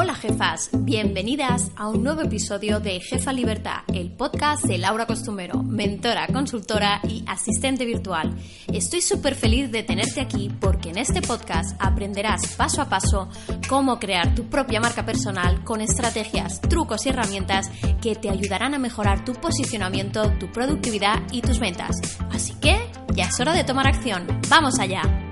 [0.00, 5.64] Hola jefas, bienvenidas a un nuevo episodio de Jefa Libertad, el podcast de Laura Costumero,
[5.64, 8.32] mentora, consultora y asistente virtual.
[8.72, 13.28] Estoy súper feliz de tenerte aquí porque en este podcast aprenderás paso a paso
[13.68, 17.68] cómo crear tu propia marca personal con estrategias, trucos y herramientas
[18.00, 21.96] que te ayudarán a mejorar tu posicionamiento, tu productividad y tus ventas.
[22.30, 22.78] Así que
[23.16, 24.28] ya es hora de tomar acción.
[24.48, 25.27] ¡Vamos allá!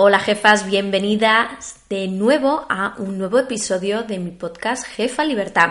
[0.00, 5.70] Hola jefas, bienvenidas de nuevo a un nuevo episodio de mi podcast Jefa Libertad.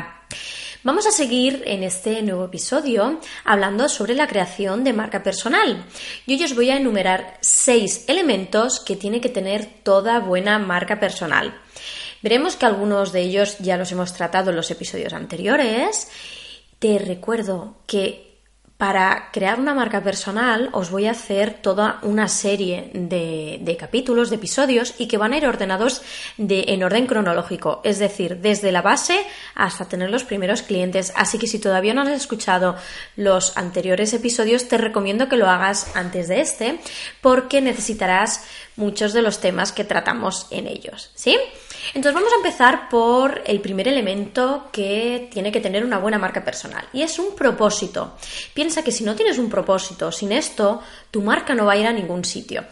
[0.84, 5.86] Vamos a seguir en este nuevo episodio hablando sobre la creación de marca personal.
[6.26, 11.00] Y hoy os voy a enumerar seis elementos que tiene que tener toda buena marca
[11.00, 11.58] personal.
[12.22, 16.10] Veremos que algunos de ellos ya los hemos tratado en los episodios anteriores.
[16.80, 18.27] Te recuerdo que
[18.78, 24.36] para crear una marca personal os voy a hacer toda una serie de, capítulos, de
[24.36, 26.04] episodios y que van a ir ordenados
[26.38, 29.20] en orden cronológico, es decir, desde la base
[29.56, 31.12] hasta tener los primeros clientes.
[31.16, 32.76] Así que si todavía no has escuchado
[33.16, 36.80] los anteriores episodios, te recomiendo que lo hagas antes de este
[37.22, 38.46] porque necesitarás
[38.78, 41.12] muchos de los temas que tratamos en ellos.
[41.14, 41.38] ¿Sí?
[41.94, 46.44] Entonces vamos a empezar por el primer elemento que tiene que tener una buena marca
[46.44, 48.16] personal y es un propósito.
[48.54, 51.88] Piensa que si no tienes un propósito, sin esto, tu marca no va a ir
[51.88, 52.64] a ningún sitio.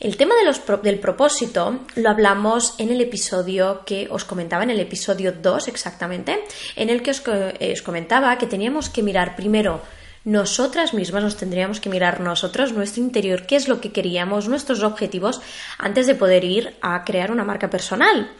[0.00, 0.34] El tema
[0.82, 6.42] del propósito lo hablamos en el episodio que os comentaba, en el episodio 2 exactamente,
[6.74, 9.82] en el que eh, os comentaba que teníamos que mirar primero
[10.24, 14.82] nosotras mismas nos tendríamos que mirar nosotros, nuestro interior, qué es lo que queríamos, nuestros
[14.82, 15.40] objetivos,
[15.78, 18.30] antes de poder ir a crear una marca personal.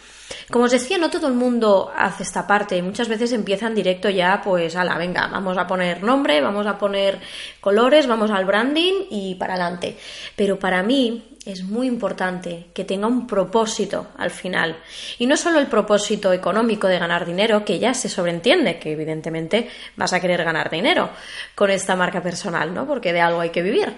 [0.51, 2.83] Como os decía, no todo el mundo hace esta parte.
[2.83, 6.79] Muchas veces empiezan directo ya, pues, a la venga, vamos a poner nombre, vamos a
[6.79, 7.21] poner
[7.61, 9.97] colores, vamos al branding y para adelante.
[10.37, 14.77] Pero para mí es muy importante que tenga un propósito al final.
[15.19, 19.69] Y no solo el propósito económico de ganar dinero, que ya se sobreentiende que evidentemente
[19.97, 21.11] vas a querer ganar dinero
[21.55, 22.87] con esta marca personal, ¿no?
[22.87, 23.97] Porque de algo hay que vivir.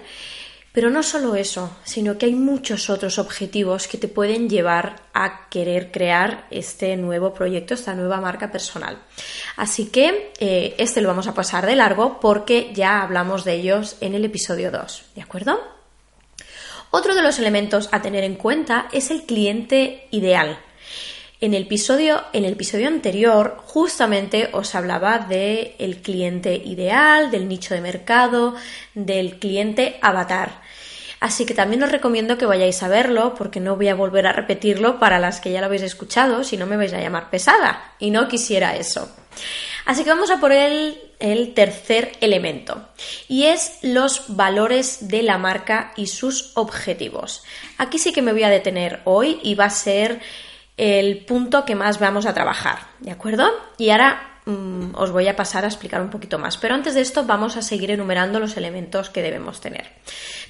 [0.73, 5.47] Pero no solo eso, sino que hay muchos otros objetivos que te pueden llevar a
[5.49, 8.97] querer crear este nuevo proyecto, esta nueva marca personal.
[9.55, 13.97] Así que eh, este lo vamos a pasar de largo porque ya hablamos de ellos
[14.01, 15.61] en el episodio 2, ¿de acuerdo?
[16.89, 20.57] Otro de los elementos a tener en cuenta es el cliente ideal.
[21.43, 27.49] En el episodio, en el episodio anterior, justamente os hablaba del el cliente ideal, del
[27.49, 28.55] nicho de mercado,
[28.93, 30.62] del cliente avatar.
[31.23, 34.33] Así que también os recomiendo que vayáis a verlo, porque no voy a volver a
[34.33, 37.93] repetirlo para las que ya lo habéis escuchado, si no me vais a llamar pesada.
[37.97, 39.09] Y no quisiera eso.
[39.85, 42.89] Así que vamos a por el, el tercer elemento,
[43.29, 47.45] y es los valores de la marca y sus objetivos.
[47.77, 50.19] Aquí sí que me voy a detener hoy y va a ser
[50.75, 53.49] el punto que más vamos a trabajar, ¿de acuerdo?
[53.77, 57.01] Y ahora mm, os voy a pasar a explicar un poquito más, pero antes de
[57.01, 59.87] esto vamos a seguir enumerando los elementos que debemos tener.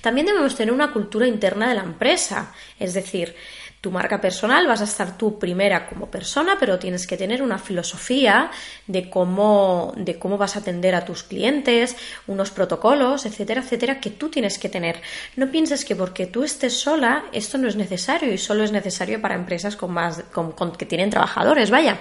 [0.01, 3.35] También debemos tener una cultura interna de la empresa, es decir,
[3.83, 7.59] tu marca personal, vas a estar tú primera como persona, pero tienes que tener una
[7.59, 8.49] filosofía
[8.87, 14.11] de cómo, de cómo vas a atender a tus clientes, unos protocolos, etcétera, etcétera, que
[14.11, 15.01] tú tienes que tener.
[15.35, 19.21] No pienses que porque tú estés sola, esto no es necesario y solo es necesario
[19.21, 21.99] para empresas con más, con, que tienen trabajadores, vaya.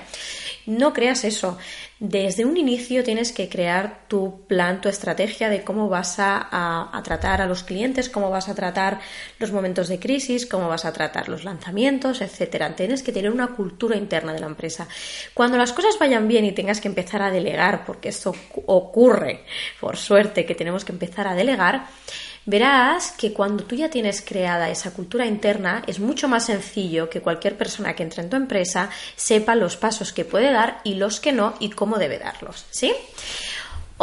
[0.66, 1.58] No creas eso.
[1.98, 7.40] Desde un inicio tienes que crear tu plan, tu estrategia de cómo vas a, tratar
[7.40, 9.00] a los clientes, cómo vas a tratar
[9.38, 12.74] los momentos de crisis, cómo vas a tratar los lanzamientos, etcétera.
[12.76, 14.88] Tienes que tener una cultura interna de la empresa.
[15.34, 18.34] Cuando las cosas vayan bien y tengas que empezar a delegar, porque esto
[18.66, 19.44] ocurre,
[19.80, 21.86] por suerte, que tenemos que empezar a delegar,
[22.44, 27.20] verás que cuando tú ya tienes creada esa cultura interna es mucho más sencillo que
[27.20, 31.20] cualquier persona que entre en tu empresa sepa los pasos que puede dar y los
[31.20, 32.92] que no y cómo debe darlos, ¿sí?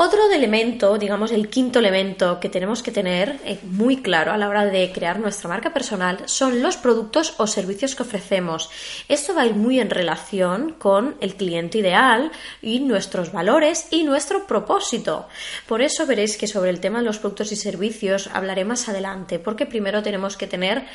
[0.01, 4.47] Otro elemento, digamos el quinto elemento que tenemos que tener eh, muy claro a la
[4.47, 8.69] hora de crear nuestra marca personal son los productos o servicios que ofrecemos.
[9.09, 12.31] Esto va a ir muy en relación con el cliente ideal
[12.61, 15.27] y nuestros valores y nuestro propósito.
[15.67, 19.37] Por eso veréis que sobre el tema de los productos y servicios hablaré más adelante,
[19.37, 20.85] porque primero tenemos que tener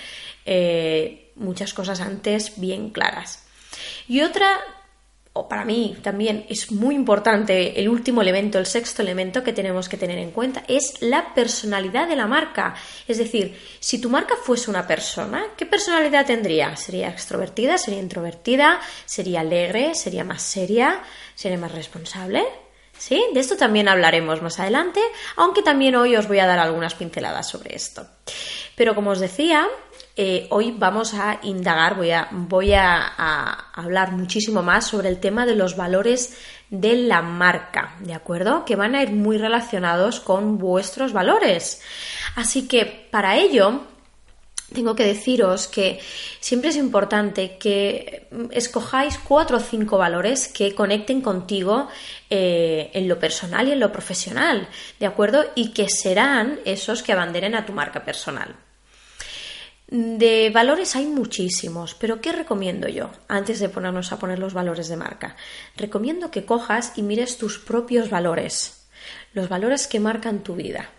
[0.47, 3.45] eh, muchas cosas antes bien claras.
[4.09, 4.62] Y otra
[5.37, 9.89] o para mí también es muy importante el último elemento, el sexto elemento que tenemos
[9.89, 12.77] que tener en cuenta, es la personalidad de la marca.
[13.09, 16.77] Es decir, si tu marca fuese una persona, ¿qué personalidad tendría?
[16.77, 17.79] ¿Sería extrovertida?
[17.79, 18.81] ¿Sería introvertida?
[19.07, 19.97] ¿Sería alegre?
[19.97, 21.03] ¿Sería más seria?
[21.35, 22.45] ¿Sería más responsable?
[22.97, 23.21] ¿Sí?
[23.35, 25.01] De esto también hablaremos más adelante,
[25.35, 28.07] aunque también hoy os voy a dar algunas pinceladas sobre esto.
[28.77, 29.67] Pero como os decía,
[30.17, 35.77] eh, hoy vamos a indagar, voy, a, hablar muchísimo más sobre el tema de los
[35.77, 36.37] valores
[36.71, 38.65] de la marca, ¿de acuerdo?
[38.65, 41.83] Que van a ir muy relacionados con vuestros valores.
[42.37, 43.83] Así que para ello
[44.73, 46.01] tengo que deciros que
[46.39, 51.89] siempre es importante que escojáis cuatro o cinco valores que conecten contigo
[52.31, 54.69] eh, en lo personal y en lo profesional,
[55.01, 55.45] ¿de acuerdo?
[55.57, 58.55] Y que serán esos que abanderen a tu marca personal.
[59.96, 64.88] De valores hay muchísimos, pero ¿qué recomiendo yo antes de ponernos a poner los valores
[64.88, 65.37] de marca?
[65.76, 68.88] Recomiendo que cojas y mires tus propios valores,
[69.35, 70.91] los valores que marcan tu vida.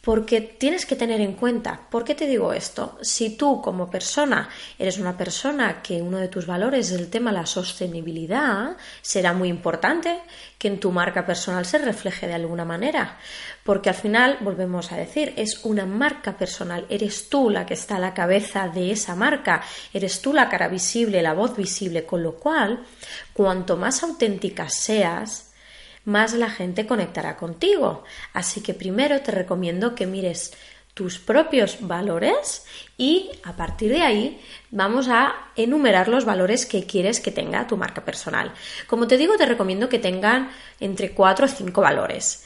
[0.00, 2.96] Porque tienes que tener en cuenta, ¿por qué te digo esto?
[3.02, 4.48] Si tú como persona
[4.78, 9.34] eres una persona que uno de tus valores es el tema de la sostenibilidad, será
[9.34, 10.22] muy importante
[10.56, 13.18] que en tu marca personal se refleje de alguna manera.
[13.62, 17.96] Porque al final, volvemos a decir, es una marca personal, eres tú la que está
[17.96, 19.62] a la cabeza de esa marca,
[19.92, 22.84] eres tú la cara visible, la voz visible, con lo cual,
[23.34, 25.49] cuanto más auténtica seas,
[26.04, 28.04] más la gente conectará contigo.
[28.32, 30.52] Así que primero te recomiendo que mires
[30.94, 32.66] tus propios valores
[32.98, 37.76] y a partir de ahí vamos a enumerar los valores que quieres que tenga tu
[37.76, 38.52] marca personal.
[38.86, 40.50] Como te digo, te recomiendo que tengan
[40.80, 42.44] entre 4 o 5 valores.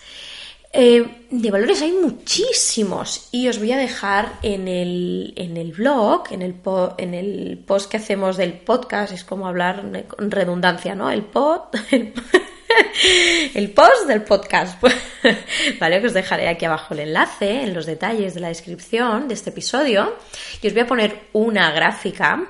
[0.77, 6.25] Eh, de valores hay muchísimos y os voy a dejar en el, en el blog,
[6.33, 6.57] en el,
[6.99, 11.13] en el post que hacemos del podcast, es como hablar con redundancia, ¿no?
[11.13, 11.61] El pod,
[13.55, 14.83] el post del podcast.
[15.81, 19.35] vale, que os dejaré aquí abajo el enlace en los detalles de la descripción de
[19.35, 20.17] este episodio
[20.61, 22.49] y os voy a poner una gráfica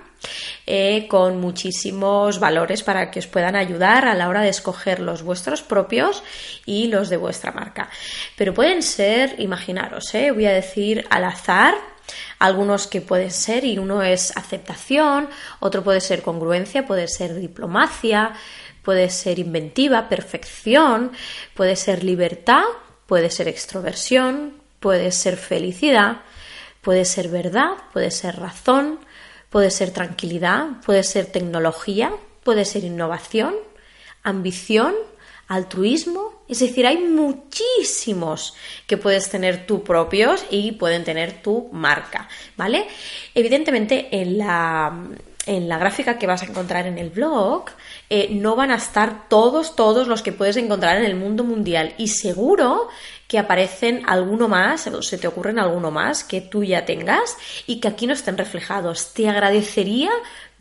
[0.67, 5.23] eh, con muchísimos valores para que os puedan ayudar a la hora de escoger los
[5.23, 6.23] vuestros propios
[6.65, 7.91] y los de vuestra marca.
[8.37, 11.75] Pero pueden ser, imaginaros, eh, voy a decir al azar,
[12.39, 15.29] algunos que pueden ser, y uno es aceptación,
[15.61, 18.33] otro puede ser congruencia, puede ser diplomacia,
[18.85, 21.13] puede ser inventiva, perfección,
[21.55, 22.63] puede ser libertad,
[23.07, 26.21] puede ser extroversión, puede ser felicidad,
[26.83, 29.01] puede ser verdad, puede ser razón,
[29.51, 33.55] puede ser tranquilidad, puede ser tecnología, puede ser innovación,
[34.23, 34.95] ambición,
[35.49, 38.55] altruismo, es decir, hay muchísimos
[38.87, 42.87] que puedes tener tú propios y pueden tener tu marca, ¿vale?
[43.35, 44.93] Evidentemente en la,
[45.47, 47.67] en la gráfica que vas a encontrar en el blog
[48.11, 51.95] eh, no van a estar todos, todos los que puedes encontrar en el mundo mundial.
[51.99, 52.89] Y seguro
[53.29, 57.37] que aparecen alguno más, o se te ocurren alguno más que tú ya tengas
[57.67, 59.15] y que aquí no estén reflejados.
[59.15, 60.11] Te agradecería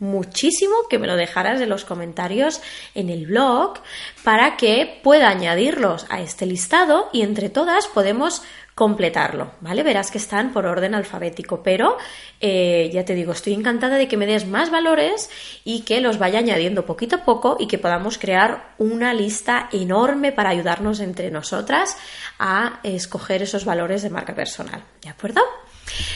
[0.04, 2.60] muchísimo que me lo dejaras en los comentarios
[2.94, 3.80] en el blog
[4.22, 8.42] para que pueda añadirlos a este listado y entre todas podemos
[8.74, 9.84] completarlo, ¿vale?
[9.84, 11.96] Verás que están por orden alfabético, pero
[12.40, 15.30] eh, ya te digo, estoy encantada de que me des más valores
[15.62, 20.32] y que los vaya añadiendo poquito a poco y que podamos crear una lista enorme
[20.32, 21.96] para ayudarnos entre nosotras
[22.40, 25.42] a escoger esos valores de marca personal, ¿de acuerdo?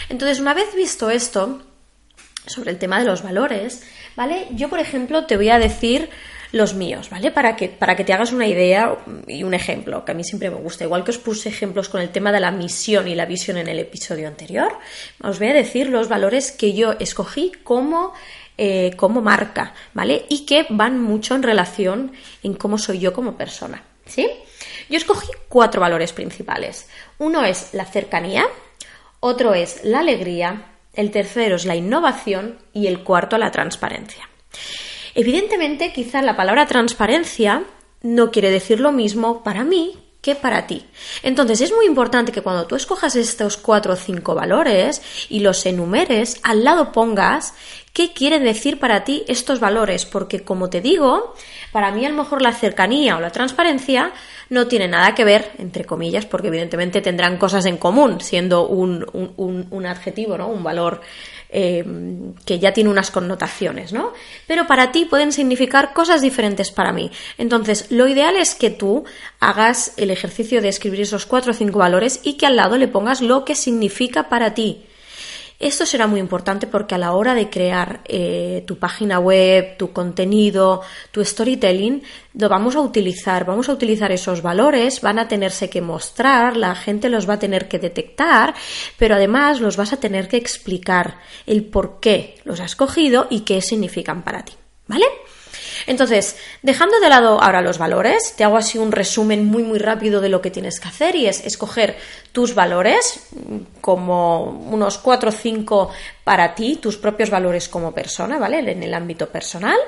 [0.09, 1.63] Entonces, una vez visto esto
[2.49, 3.83] sobre el tema de los valores,
[4.17, 4.49] ¿vale?
[4.51, 6.11] Yo, por ejemplo, te voy a decir
[6.53, 7.31] los míos, ¿vale?
[7.31, 8.97] Para que, para que te hagas una idea
[9.27, 10.85] y un ejemplo, que a mí siempre me gusta.
[10.85, 13.69] Igual que os puse ejemplos con el tema de la misión y la visión en
[13.69, 14.79] el episodio anterior,
[15.23, 18.15] os voy a decir los valores que yo escogí como,
[18.57, 20.25] eh, como marca, ¿vale?
[20.29, 22.13] Y que van mucho en relación
[22.43, 24.29] en cómo soy yo como persona, ¿sí?
[24.89, 26.89] Yo escogí cuatro valores principales.
[27.19, 28.47] Uno es la cercanía,
[29.21, 30.65] otro es la alegría,
[30.95, 34.29] el tercero es la innovación y el cuarto la transparencia.
[35.15, 37.65] Evidentemente, quizá la palabra transparencia
[38.03, 40.87] no quiere decir lo mismo para mí que para ti.
[41.23, 45.65] Entonces es muy importante que cuando tú escojas estos cuatro o cinco valores y los
[45.65, 47.55] enumeres, al lado pongas
[47.93, 51.35] qué quieren decir para ti estos valores, porque como te digo,
[51.73, 54.13] para mí a lo mejor la cercanía o la transparencia
[54.51, 59.05] no tiene nada que ver, entre comillas, porque evidentemente tendrán cosas en común, siendo un,
[59.13, 60.49] un, un adjetivo, ¿no?
[60.49, 61.01] un valor
[61.51, 61.83] eh,
[62.45, 64.13] que ya tiene unas connotaciones, ¿no?
[64.47, 67.11] Pero para ti pueden significar cosas diferentes para mí.
[67.39, 69.05] Entonces, lo ideal es que tú
[69.41, 72.89] hagas el ejercicio de escribir esos cuatro o cinco valores y que al lado le
[72.89, 74.85] pongas lo que significa para ti.
[75.59, 79.93] Esto será muy importante porque a la hora de crear eh, tu página web, tu
[79.93, 82.01] contenido, tu storytelling,
[82.35, 86.77] lo vamos a utilizar, vamos a utilizar esos valores, van a tenerse que mostrar, la
[86.77, 88.55] gente los va a tener que detectar,
[88.99, 93.41] pero además los vas a tener que explicar el por qué los has cogido y
[93.41, 94.53] qué significan para ti.
[94.87, 95.07] ¿Vale?
[95.87, 100.21] Entonces, dejando de lado ahora los valores, te hago así un resumen muy muy rápido
[100.21, 101.97] de lo que tienes que hacer y es escoger
[102.33, 103.29] tus valores,
[103.81, 105.91] como unos 4 o 5
[106.25, 108.59] para ti, tus propios valores como persona, ¿vale?
[108.59, 109.79] En el ámbito personal,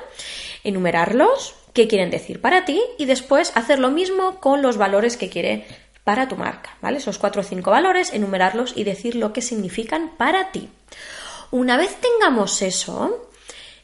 [0.63, 5.29] enumerarlos, qué quieren decir para ti y después hacer lo mismo con los valores que
[5.29, 5.65] quiere
[6.03, 6.97] para tu marca, ¿vale?
[6.97, 10.69] Esos 4 o 5 valores, enumerarlos y decir lo que significan para ti.
[11.51, 13.29] Una vez tengamos eso,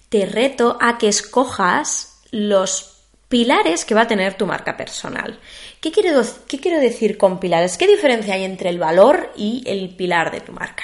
[0.10, 2.98] te reto a que escojas los
[3.30, 5.40] pilares que va a tener tu marca personal.
[5.82, 7.78] ¿Qué quiero, ¿Qué quiero, decir con pilares?
[7.78, 10.84] ¿Qué diferencia hay entre el valor y el pilar de tu marca?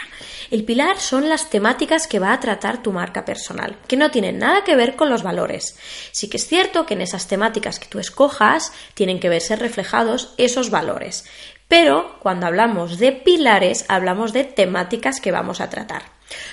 [0.51, 4.39] El pilar son las temáticas que va a tratar tu marca personal, que no tienen
[4.39, 5.77] nada que ver con los valores.
[6.11, 10.33] Sí que es cierto que en esas temáticas que tú escojas tienen que verse reflejados
[10.37, 11.25] esos valores.
[11.69, 16.03] Pero cuando hablamos de pilares, hablamos de temáticas que vamos a tratar.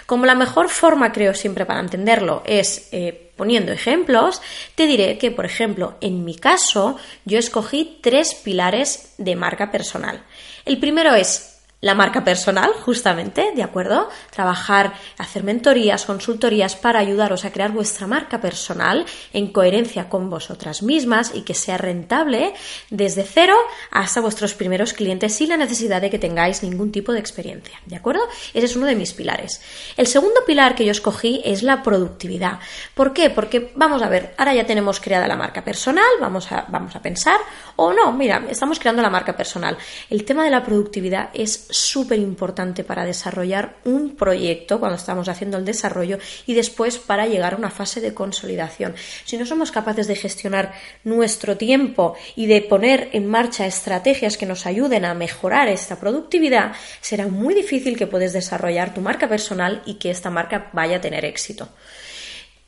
[0.06, 4.42] Como la mejor forma, creo siempre, para entenderlo es eh, poniendo ejemplos,
[4.74, 10.22] te diré que, por ejemplo, en mi caso, yo escogí tres pilares de marca personal.
[10.64, 14.08] El primero es la marca personal, justamente, ¿de acuerdo?
[14.30, 20.82] Trabajar, hacer mentorías, consultorías para ayudaros a crear vuestra marca personal en coherencia con vosotras
[20.82, 22.52] mismas y que sea rentable
[22.90, 23.54] desde cero
[23.90, 27.96] hasta vuestros primeros clientes sin la necesidad de que tengáis ningún tipo de experiencia, ¿de
[27.96, 28.22] acuerdo?
[28.52, 29.62] Ese es uno de mis pilares.
[29.96, 32.58] El segundo pilar que yo escogí es la productividad.
[32.94, 33.30] ¿Por qué?
[33.30, 37.00] Porque, vamos a ver, ahora ya tenemos creada la marca personal, vamos a, vamos a
[37.00, 37.38] pensar,
[37.82, 39.78] o no, mira, estamos creando la marca personal.
[40.10, 45.56] El tema de la productividad es súper importante para desarrollar un proyecto cuando estamos haciendo
[45.56, 48.94] el desarrollo y después para llegar a una fase de consolidación.
[49.24, 54.44] Si no somos capaces de gestionar nuestro tiempo y de poner en marcha estrategias que
[54.44, 59.80] nos ayuden a mejorar esta productividad, será muy difícil que puedas desarrollar tu marca personal
[59.86, 61.70] y que esta marca vaya a tener éxito.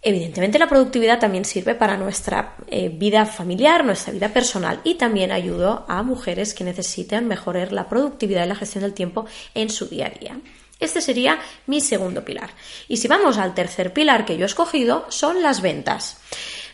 [0.04, 5.30] Evidentemente la productividad también sirve para nuestra eh, vida familiar, nuestra vida personal y también
[5.30, 9.86] ayuda a mujeres que necesitan mejorar la productividad y la gestión del tiempo en su
[9.86, 10.40] día a día.
[10.80, 12.50] Este sería mi segundo pilar.
[12.88, 16.20] Y si vamos al tercer pilar que yo he escogido, son las ventas.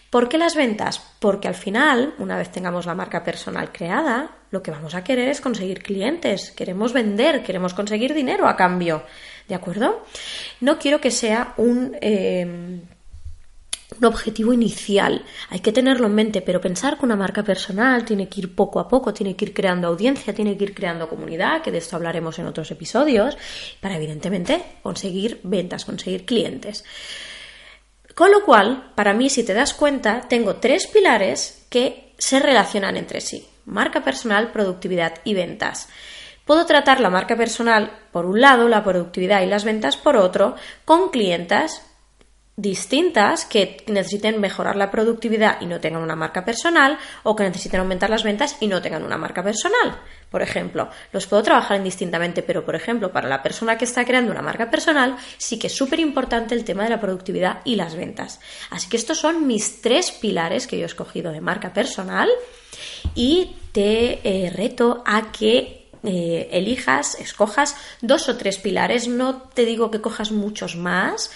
[0.08, 0.98] ¿Por qué las ventas?
[1.18, 5.28] Porque al final, una vez tengamos la marca personal creada, lo que vamos a querer
[5.28, 9.02] es conseguir clientes, queremos vender, queremos conseguir dinero a cambio.
[9.46, 10.02] ¿De acuerdo?
[10.62, 11.94] No quiero que sea un...
[12.00, 12.80] Eh,
[13.98, 15.24] un objetivo inicial.
[15.50, 18.80] Hay que tenerlo en mente, pero pensar que una marca personal tiene que ir poco
[18.80, 21.96] a poco, tiene que ir creando audiencia, tiene que ir creando comunidad, que de esto
[21.96, 23.36] hablaremos en otros episodios,
[23.80, 26.84] para evidentemente conseguir ventas, conseguir clientes.
[28.14, 32.96] Con lo cual, para mí, si te das cuenta, tengo tres pilares que se relacionan
[32.96, 33.46] entre sí.
[33.64, 35.88] Marca personal, productividad y ventas.
[36.44, 40.56] Puedo tratar la marca personal por un lado, la productividad y las ventas por otro,
[40.84, 41.87] con clientas
[42.58, 47.78] distintas que necesiten mejorar la productividad y no tengan una marca personal o que necesiten
[47.78, 49.96] aumentar las ventas y no tengan una marca personal.
[50.28, 54.32] Por ejemplo, los puedo trabajar indistintamente, pero por ejemplo, para la persona que está creando
[54.32, 57.94] una marca personal, sí que es súper importante el tema de la productividad y las
[57.94, 58.40] ventas.
[58.70, 62.28] Así que estos son mis tres pilares que yo he escogido de marca personal
[63.14, 69.08] y te eh, reto a que eh, elijas, escojas dos o tres pilares.
[69.08, 71.30] No te digo que cojas muchos más,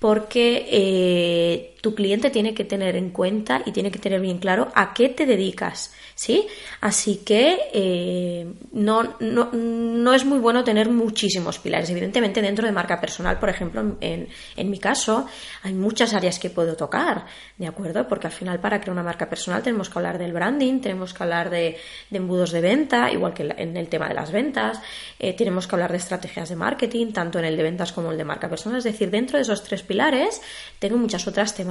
[0.00, 4.68] porque eh, tu cliente tiene que tener en cuenta y tiene que tener bien claro
[4.74, 6.46] a qué te dedicas, ¿sí?
[6.80, 11.88] Así que eh, no, no, es muy bueno tener muchísimos pilares.
[11.90, 15.26] Evidentemente, dentro de marca personal, por ejemplo, en, en, mi caso,
[15.62, 17.24] hay muchas áreas que puedo tocar,
[17.56, 18.06] ¿de acuerdo?
[18.06, 21.22] Porque al final, para crear una marca personal, tenemos que hablar del branding, tenemos que
[21.22, 21.78] hablar de,
[22.10, 24.80] embudos de venta, igual que en el tema de las ventas,
[25.18, 28.18] eh, tenemos que hablar de estrategias de marketing, tanto en el de ventas como el
[28.18, 28.78] de marca personal.
[28.78, 30.42] Es decir, dentro de esos tres pilares,
[30.78, 31.69] tengo muchas otras temáticas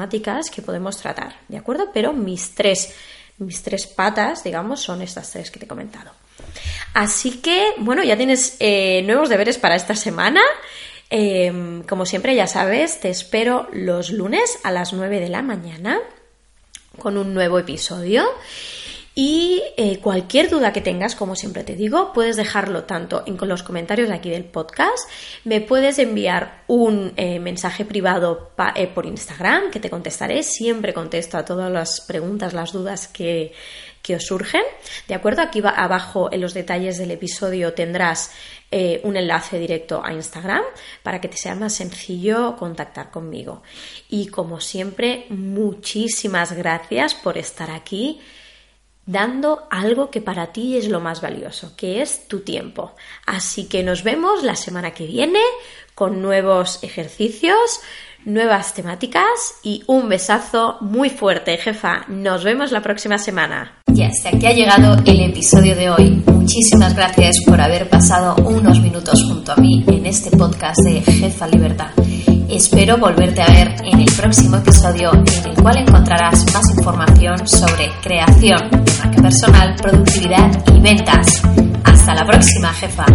[0.50, 1.90] que podemos tratar, ¿de acuerdo?
[1.94, 2.94] Pero mis tres
[3.40, 6.12] mis tres patas, digamos, son estas tres que te he comentado.
[6.94, 10.42] Así que, bueno, ya tienes eh, nuevos deberes para esta semana.
[11.10, 16.00] Em, como siempre, ya sabes, te espero los lunes a las 9 de la mañana
[17.00, 18.30] con un nuevo episodio.
[19.22, 23.64] Y eh, cualquier duda que tengas, como siempre te digo, puedes dejarlo tanto en los
[23.64, 25.10] comentarios de aquí del podcast,
[25.44, 31.38] me puedes enviar un eh, mensaje privado eh, por Instagram que te contestaré, siempre contesto
[31.38, 33.52] a todas las preguntas, las dudas que,
[34.02, 34.64] que os surgen.
[35.10, 35.42] ¿De acuerdo?
[35.42, 38.32] Aquí abajo en los detalles del episodio tendrás
[39.04, 40.62] un enlace directo a Instagram
[41.04, 43.64] para que te sea más sencillo contactar conmigo.
[44.08, 48.22] Y como siempre, muchísimas gracias por estar aquí
[49.10, 52.94] dando algo que para ti es lo más valioso, que es tu tiempo.
[53.26, 55.42] Así que nos vemos la semana que viene
[55.96, 57.82] con nuevos ejercicios,
[58.26, 62.06] nuevas temáticas y un besazo muy fuerte, jefa.
[62.08, 63.82] Nos vemos la próxima semana.
[63.94, 66.24] Y hasta aquí ha llegado el episodio de hoy.
[66.26, 71.48] Muchísimas gracias por haber pasado unos minutos junto a mí en este podcast de Jefa
[71.48, 71.92] Libertad.
[72.50, 77.92] Espero volverte a ver en el próximo episodio en el cual encontrarás más información sobre
[78.02, 81.42] creación marca personal, productividad y ventas.
[81.84, 83.06] Hasta la próxima, jefa.